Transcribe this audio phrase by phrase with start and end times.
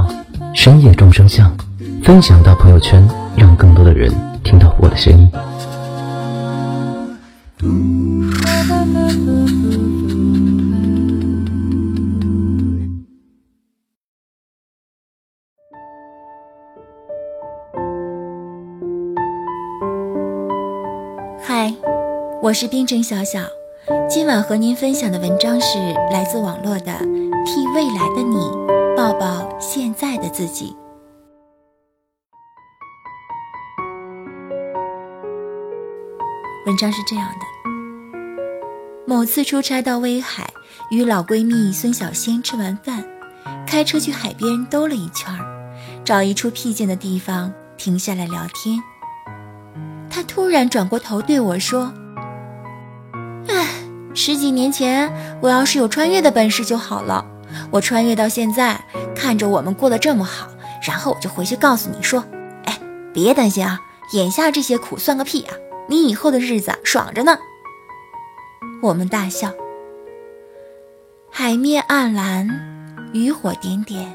[0.53, 1.55] 深夜众生相”，
[2.03, 4.11] 分享到朋友圈，让更多的人
[4.43, 5.31] 听到我的声音。
[21.43, 21.73] 嗨，
[22.43, 23.39] 我是冰城小小。
[24.07, 25.79] 今晚和您分享的文章是
[26.11, 26.91] 来自网络的
[27.45, 28.37] 《替未来的你
[28.95, 30.75] 抱抱现在的自己》。
[36.65, 37.45] 文章是这样的：
[39.07, 40.51] 某次出差到威海，
[40.89, 43.01] 与老闺蜜孙小仙吃完饭，
[43.65, 45.33] 开车去海边兜了一圈
[46.03, 48.77] 找一处僻静的地方停下来聊天。
[50.09, 51.93] 她突然转过头对我说。
[54.13, 55.09] 十几年前，
[55.41, 57.25] 我要是有穿越的本事就好了。
[57.71, 58.83] 我穿越到现在，
[59.15, 60.49] 看着我们过得这么好，
[60.85, 62.23] 然后我就回去告诉你说
[62.65, 62.79] ：“哎，
[63.13, 63.79] 别担心啊，
[64.13, 65.55] 眼下这些苦算个屁啊，
[65.87, 67.37] 你以后的日子爽着呢。”
[68.83, 69.53] 我们大笑。
[71.29, 72.47] 海面暗蓝，
[73.13, 74.13] 渔火点点，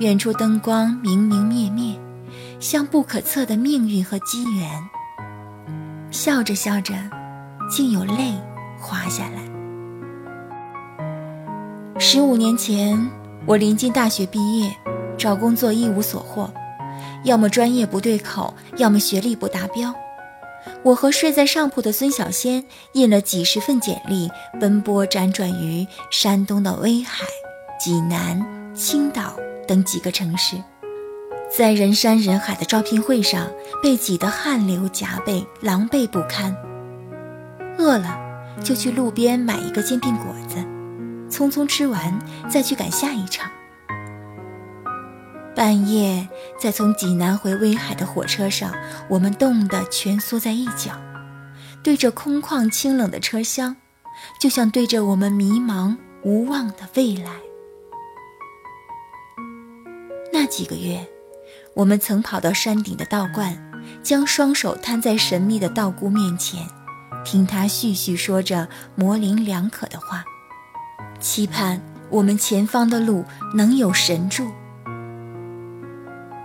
[0.00, 1.96] 远处灯光明明灭灭，
[2.58, 4.68] 像不可测的命运和机缘。
[6.10, 6.94] 笑着笑着，
[7.70, 8.34] 竟有泪。
[8.78, 9.45] 滑下来。
[11.98, 13.10] 十五年前，
[13.46, 14.70] 我临近大学毕业，
[15.16, 16.52] 找工作一无所获，
[17.24, 19.94] 要么专业不对口，要么学历不达标。
[20.82, 24.30] 我和睡在上铺的孙小仙印了几十份简历，
[24.60, 27.24] 奔波辗转于山东的威海、
[27.80, 29.34] 济南、青岛
[29.66, 30.56] 等几个城市，
[31.50, 33.48] 在人山人海的招聘会上
[33.82, 36.54] 被挤得汗流浃背，狼狈不堪。
[37.78, 38.24] 饿了。
[38.64, 40.56] 就去路边买一个煎饼果子，
[41.30, 43.50] 匆匆吃完，再去赶下一场。
[45.54, 46.28] 半夜
[46.60, 48.72] 在从济南回威海的火车上，
[49.08, 50.92] 我们冻得蜷缩在一角，
[51.82, 53.76] 对着空旷清冷的车厢，
[54.38, 57.30] 就像对着我们迷茫无望的未来。
[60.32, 61.08] 那几个月，
[61.74, 63.56] 我们曾跑到山顶的道观，
[64.02, 66.66] 将双手摊在神秘的道姑面前。
[67.24, 70.22] 听他絮絮说着模棱两可的话，
[71.20, 74.50] 期盼我们前方的路能有神助。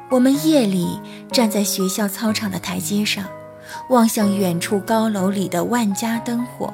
[0.10, 1.00] 我们夜里
[1.32, 3.26] 站在学校操场的台阶上，
[3.90, 6.74] 望向远处高楼里的万家灯火，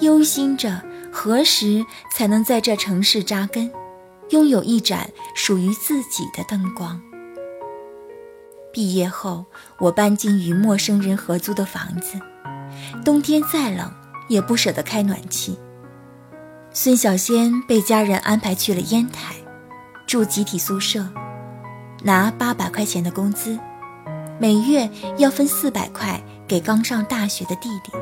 [0.00, 3.70] 忧心着何时才能在这城市扎根，
[4.30, 7.00] 拥有一盏属于自己的灯光。
[8.72, 9.46] 毕业后，
[9.78, 12.20] 我搬进与陌生人合租的房子。
[13.04, 13.90] 冬天再冷，
[14.28, 15.58] 也不舍得开暖气。
[16.78, 19.34] 孙小仙被家人安排去了烟台，
[20.06, 21.08] 住集体宿舍，
[22.02, 23.58] 拿八百块钱的工资，
[24.38, 27.92] 每月要分四百块给刚上大学的弟弟。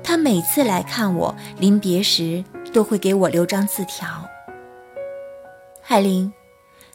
[0.00, 4.06] 他每次来看我，临别时都会给我留张字条
[5.82, 6.32] ：“海玲，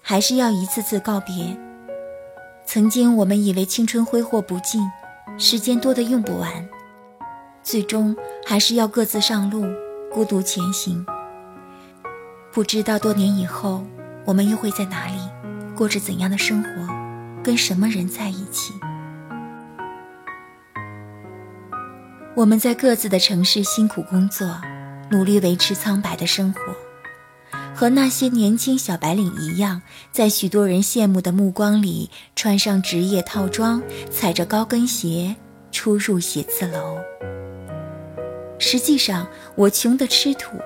[0.01, 1.57] 还是要一次次告别。
[2.65, 4.81] 曾经我们以为青春挥霍不尽。”
[5.37, 6.49] 时间多的用不完，
[7.61, 9.65] 最终还是要各自上路，
[10.15, 11.05] 孤独前行。
[12.53, 13.83] 不知道多年以后，
[14.23, 15.17] 我们又会在哪里，
[15.75, 16.69] 过着怎样的生活，
[17.43, 18.73] 跟什么人在一起？
[22.33, 24.47] 我们在各自的城市辛苦工作，
[25.11, 26.59] 努力维持苍白的生活，
[27.75, 29.81] 和那些年轻小白领一样，
[30.13, 35.35] 在许多人羡慕的目光里，穿上职业套装，踩着高跟鞋。
[35.73, 36.95] 出入写字楼。
[38.57, 40.57] 实际上，我穷得吃土，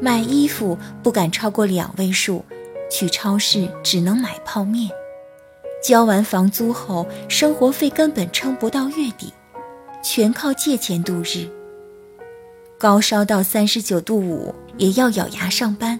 [0.00, 2.44] 买衣服不敢超过两位数，
[2.90, 4.90] 去超市只能买泡面。
[5.82, 9.32] 交完房租后，生活费根本撑不到月底，
[10.02, 11.48] 全靠借钱度日。
[12.78, 15.98] 高烧到三十九度五，也要咬牙上班，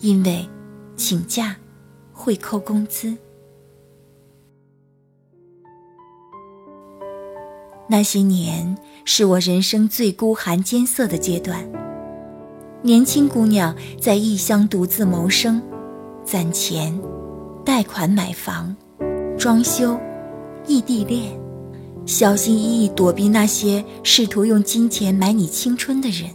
[0.00, 0.48] 因为
[0.96, 1.56] 请假
[2.12, 3.16] 会扣工资。
[7.88, 11.64] 那些年是我人生最孤寒艰涩的阶段。
[12.82, 15.62] 年轻姑娘在异乡独自谋生，
[16.24, 16.98] 攒钱，
[17.64, 18.74] 贷款买房、
[19.38, 19.98] 装修、
[20.66, 21.38] 异地恋，
[22.04, 26.30] 小心翼翼躲避那些试图用金钱买你青春的人。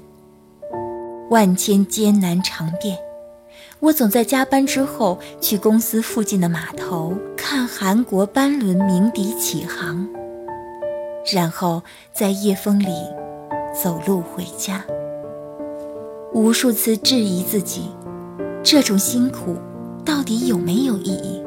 [1.30, 2.98] 万千艰难尝遍，
[3.80, 10.06] 我总在加班之后去公司附近的码头看韩国班轮鸣笛起航，
[11.26, 11.84] 然后
[12.14, 12.94] 在夜风里
[13.84, 14.84] 走路回家。
[16.34, 17.92] 无数次质疑自己，
[18.64, 19.58] 这种辛苦
[20.06, 21.44] 到底有没有意义？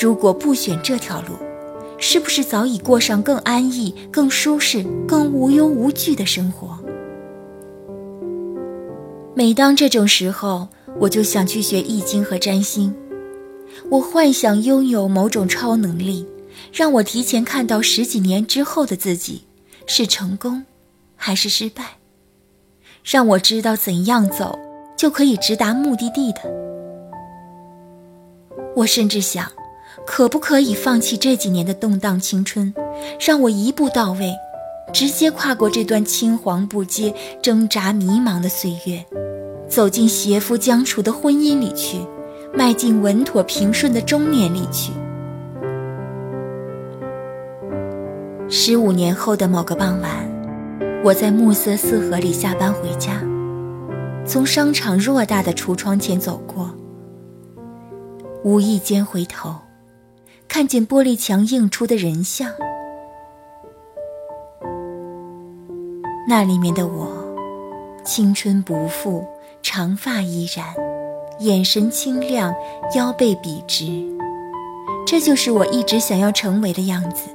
[0.00, 1.34] 如果不选这条路，
[1.98, 6.78] 是不是早已过上更安逸、更舒适、更无忧无惧的生活？
[9.34, 10.68] 每当这种时候，
[11.00, 12.94] 我就想去学易经和占星。
[13.90, 16.24] 我幻想拥有某种超能力，
[16.72, 19.44] 让我提前看到十几年之后的自己
[19.86, 20.64] 是成功
[21.16, 21.84] 还是失败。
[23.02, 24.58] 让我知道怎样走
[24.96, 26.40] 就可以直达目的地的。
[28.76, 29.50] 我甚至想，
[30.06, 32.72] 可不可以放弃这几年的动荡青春，
[33.18, 34.34] 让我一步到位，
[34.92, 37.12] 直接跨过这段青黄不接、
[37.42, 39.04] 挣扎迷茫的岁月，
[39.68, 41.98] 走进邪夫将处的婚姻里去，
[42.54, 44.92] 迈进稳妥平顺的中年里去。
[48.52, 50.10] 十五年后的某个傍晚。
[51.04, 53.22] 我在暮色四合里下班回家，
[54.26, 56.68] 从商场偌大的橱窗前走过，
[58.42, 59.54] 无意间回头，
[60.48, 62.50] 看见玻璃墙映出的人像，
[66.28, 67.08] 那里面的我，
[68.04, 69.24] 青春不复，
[69.62, 70.66] 长发依然，
[71.38, 72.52] 眼神清亮，
[72.96, 74.04] 腰背笔直，
[75.06, 77.30] 这就是我一直想要成为的样子。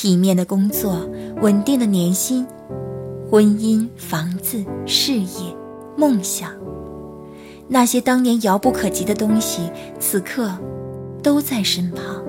[0.00, 1.10] 体面的工作，
[1.42, 2.46] 稳定的年薪，
[3.28, 5.56] 婚姻、房子、事业、
[5.96, 6.52] 梦想，
[7.66, 9.68] 那些当年遥不可及的东西，
[9.98, 10.56] 此刻
[11.20, 12.22] 都在身旁。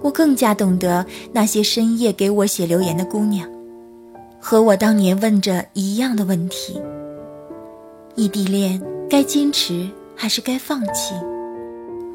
[0.00, 3.46] 我更加懂得那些深夜给我写留言的姑娘，
[4.40, 6.80] 和我当年问着一样的问题：
[8.14, 11.12] 异地恋该坚持还是该放弃？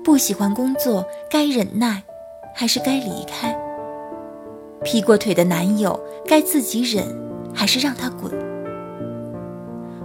[0.04, 2.02] 不喜欢工作该忍耐
[2.56, 3.56] 还是该离开？
[4.84, 7.06] 劈过腿的男友，该自己忍
[7.54, 8.32] 还是让他滚？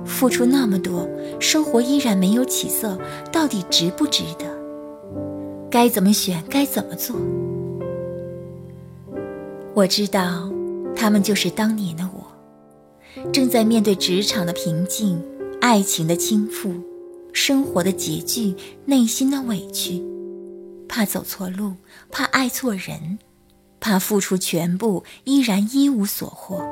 [0.04, 1.06] 付出那么多，
[1.38, 2.98] 生活依然没有起色，
[3.30, 4.46] 到底值不值得？
[5.70, 6.42] 该怎么选？
[6.48, 7.14] 该怎么做？
[9.74, 10.50] 我知道，
[10.96, 15.22] 他们就是当年的我，正在面对职场的平静、
[15.60, 16.72] 爱情的倾覆、
[17.32, 18.54] 生活的拮据、
[18.86, 20.02] 内心的委屈，
[20.88, 21.74] 怕走错路，
[22.10, 23.18] 怕爱错人。
[23.80, 26.62] 怕付出全部依然一无所获，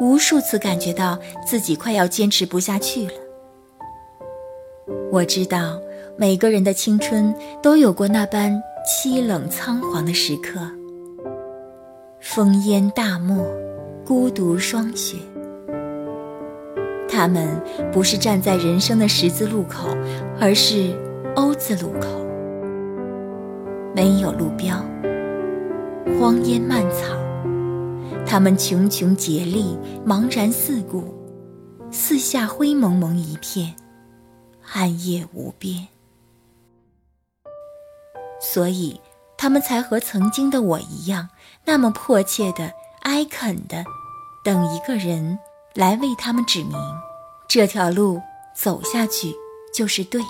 [0.00, 3.12] 无数次感觉到自己快要坚持不下去了。
[5.10, 5.80] 我知道
[6.16, 10.60] 每个人的青春都有过那般凄冷苍黄的时刻，
[12.22, 13.46] 烽烟大漠，
[14.04, 15.16] 孤独霜雪。
[17.08, 17.46] 他们
[17.92, 19.88] 不是站在人生的十字路口，
[20.40, 20.98] 而是
[21.34, 22.08] O 字路口，
[23.94, 24.82] 没有路标。
[26.18, 27.14] 荒烟蔓草，
[28.26, 29.76] 他们茕茕孑立，
[30.06, 31.14] 茫然四顾，
[31.90, 33.74] 四下灰蒙蒙一片，
[34.72, 35.88] 暗夜无边。
[38.40, 39.00] 所以，
[39.36, 41.28] 他们才和曾经的我一样，
[41.64, 43.84] 那么迫切的、哀恳的，
[44.44, 45.38] 等一个人
[45.74, 46.76] 来为他们指明，
[47.48, 48.20] 这条路
[48.54, 49.34] 走下去
[49.72, 50.28] 就是对的。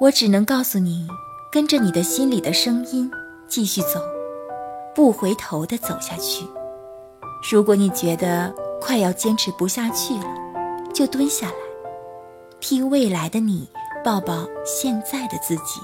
[0.00, 1.08] 我只能告诉你。
[1.50, 3.10] 跟着你的心里的声音
[3.48, 4.02] 继续走，
[4.94, 6.44] 不回头的走下去。
[7.50, 10.26] 如果你觉得快要坚持不下去了，
[10.92, 11.54] 就蹲下来，
[12.60, 13.66] 替未来的你
[14.04, 15.80] 抱抱现在的自己。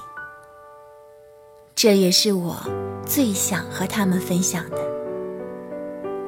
[1.73, 2.57] 这也是我
[3.03, 4.77] 最想和他们分享的。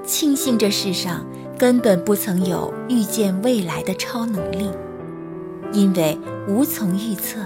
[0.04, 1.24] 庆幸这世上
[1.60, 4.72] 根本不曾有预见未来的超能力，
[5.72, 6.18] 因为
[6.48, 7.40] 无从预测。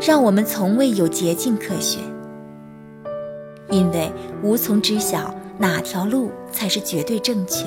[0.00, 2.00] 让我们从未有捷径可选，
[3.70, 4.10] 因为
[4.42, 7.64] 无从知晓哪条路才是绝对正确，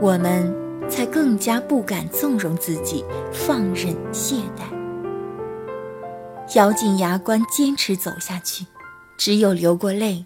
[0.00, 0.52] 我们
[0.88, 4.74] 才更加不敢纵容自己，放任懈怠，
[6.56, 8.66] 咬紧牙关坚持走下去。
[9.16, 10.24] 只有流过泪、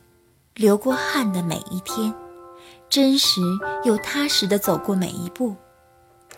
[0.54, 2.12] 流过汗的每一天，
[2.88, 3.40] 真实
[3.84, 5.54] 又踏实的走过每一步，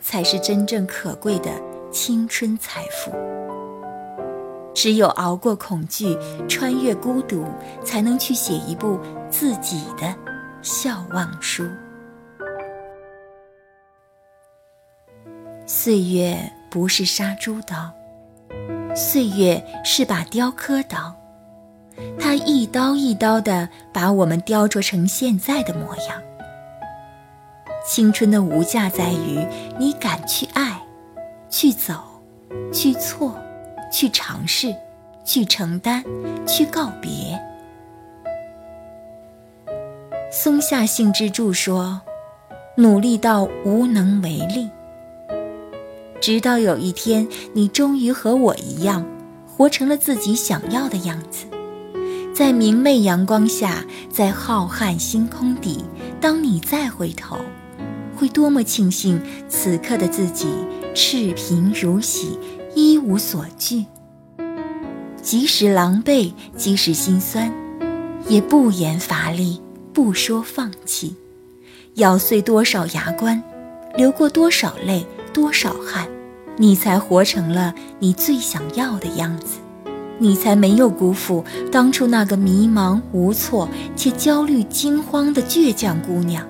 [0.00, 1.50] 才是真正可贵的
[1.90, 3.12] 青春财富。
[4.74, 7.46] 只有熬过恐惧，穿越孤独，
[7.84, 8.98] 才能去写一部
[9.30, 10.14] 自己的
[10.60, 11.64] 笑忘书。
[15.66, 16.36] 岁月
[16.70, 17.90] 不是杀猪刀，
[18.94, 21.14] 岁月是把雕刻刀，
[22.18, 26.20] 它一刀一刀的把我们雕琢成现在的模样。
[27.86, 29.46] 青春的无价在于
[29.78, 30.80] 你敢去爱，
[31.48, 31.94] 去走，
[32.72, 33.38] 去错，
[33.94, 34.74] 去尝试，
[35.24, 36.02] 去承担，
[36.48, 37.40] 去告别。
[40.32, 42.02] 松下幸之助说
[42.76, 44.68] ：“努力到无能为力，
[46.20, 49.06] 直到有一天，你终于和我一样，
[49.46, 51.46] 活成了自己想要的样子。
[52.34, 55.84] 在明媚阳光下，在浩瀚星空底，
[56.20, 57.36] 当你再回头。”
[58.16, 60.46] 会多么庆幸此刻的自己
[60.94, 62.38] 赤贫如洗，
[62.74, 63.86] 一无所惧。
[65.22, 67.52] 即使狼狈，即使心酸，
[68.28, 69.60] 也不言乏力，
[69.92, 71.16] 不说放弃。
[71.94, 73.42] 咬碎多少牙关，
[73.96, 76.08] 流过多少泪，多少汗，
[76.56, 79.58] 你才活成了你最想要的样子。
[80.18, 86.46] 你才没有辜负当初那个迷茫无措且焦虑惊慌的倔强姑娘。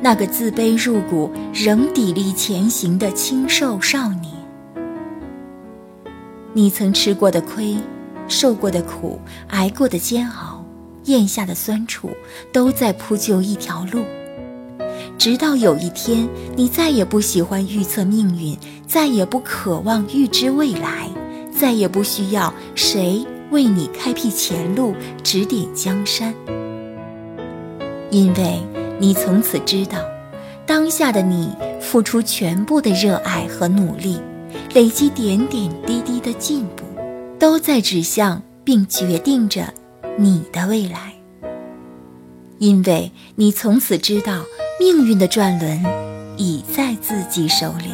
[0.00, 4.31] 那个自卑入骨仍砥砺前行的清瘦少年，
[6.54, 7.76] 你曾吃过的亏，
[8.28, 9.18] 受过的苦，
[9.48, 10.64] 挨过的煎熬，
[11.04, 12.10] 咽下的酸楚，
[12.52, 14.04] 都在铺就一条路。
[15.16, 18.56] 直到有一天，你再也不喜欢预测命运，
[18.86, 21.08] 再也不渴望预知未来，
[21.50, 26.34] 再也不需要谁为你开辟前路，指点江山，
[28.10, 28.60] 因为。
[29.00, 29.98] 你从此知道，
[30.64, 34.20] 当下的你付出全部的热爱和努力，
[34.74, 36.84] 累积点点滴滴的进步，
[37.38, 39.72] 都在指向并决定着
[40.18, 41.12] 你的未来。
[42.58, 44.42] 因为你从此知道，
[44.78, 45.82] 命运的转轮
[46.36, 47.90] 已在自己手里。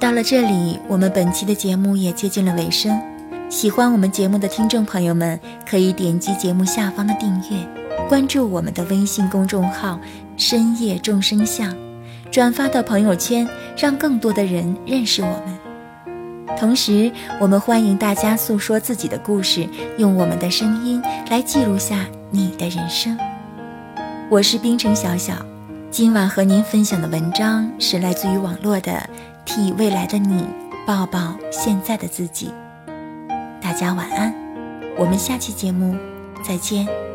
[0.00, 3.00] 到了这里，我们本期的节目也接近了尾声。
[3.48, 9.98] 喜欢我们节目的听众朋友们，可以点击节目下方的订阅，关注我们的微信公众号
[10.36, 11.74] “深夜众生相”，
[12.30, 16.56] 转发到朋友圈，让更多的人认识我们。
[16.56, 19.66] 同时，我们欢迎大家诉说自己的故事，
[19.96, 23.16] 用我们的声音来记录下你的人生。
[24.28, 25.34] 我是冰城小小，
[25.90, 28.92] 今晚和您分享的文章是来自于网络的
[29.44, 30.44] 《替未来的你
[30.86, 32.50] 抱抱现在的自己》。
[33.62, 34.34] 大家晚安，
[34.98, 35.96] 我们下期节目
[36.46, 37.07] 再见。